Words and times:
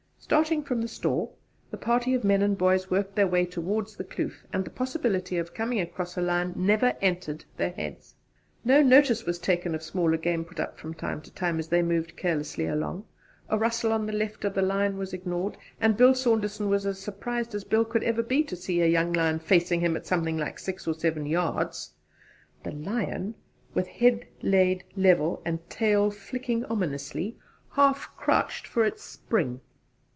Starting 0.23 0.63
from 0.63 0.81
the 0.81 0.87
store, 0.87 1.29
the 1.71 1.75
party 1.77 2.13
of 2.13 2.23
men 2.23 2.41
and 2.41 2.57
boys 2.57 2.89
worked 2.89 3.15
their 3.17 3.27
way 3.27 3.45
towards 3.45 3.97
the 3.97 4.03
kloof, 4.03 4.45
and 4.53 4.63
the 4.63 4.69
possibility 4.71 5.37
of 5.37 5.53
coming 5.53 5.81
across 5.81 6.15
a 6.15 6.21
lion 6.21 6.53
never 6.55 6.95
entered 7.01 7.43
their 7.57 7.71
heads. 7.71 8.15
No 8.63 8.81
notice 8.81 9.25
was 9.25 9.39
taken 9.39 9.75
of 9.75 9.83
smaller 9.83 10.15
game 10.15 10.45
put 10.45 10.57
up 10.57 10.79
from 10.79 10.93
time 10.93 11.19
to 11.23 11.31
time 11.33 11.59
as 11.59 11.67
they 11.67 11.81
moved 11.81 12.15
carelessly 12.15 12.65
along; 12.65 13.03
a 13.49 13.57
rustle 13.57 13.91
on 13.91 14.05
the 14.05 14.13
left 14.13 14.45
of 14.45 14.53
the 14.53 14.61
line 14.61 14.95
was 14.97 15.11
ignored, 15.11 15.57
and 15.81 15.97
Bill 15.97 16.13
Saunderson 16.15 16.69
was 16.69 16.85
as 16.85 16.97
surprised 16.97 17.53
as 17.53 17.65
Bill 17.65 17.85
ever 18.01 18.21
could 18.23 18.27
be 18.29 18.41
to 18.43 18.55
see 18.55 18.81
a 18.83 19.01
lion 19.03 19.37
facing 19.37 19.81
him 19.81 19.97
at 19.97 20.05
something 20.05 20.37
like 20.37 20.59
six 20.59 20.87
or 20.87 20.93
seven 20.93 21.25
yards. 21.25 21.93
The 22.63 22.71
lion, 22.71 23.35
with 23.73 23.87
head 23.87 24.25
laid 24.41 24.85
level 24.95 25.41
and 25.43 25.67
tail 25.69 26.09
flicking 26.09 26.63
ominously, 26.65 27.35
half 27.71 28.09
crouched 28.15 28.65
for 28.65 28.85
its 28.85 29.03
spring. 29.03 29.59